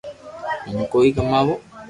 [0.69, 1.53] ھون ڪوئي ڪماوُ